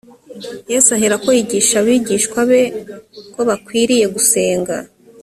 [0.71, 2.61] yesu aherako yigisha abigishwa be
[3.33, 4.75] ko bakwiriye gusenga.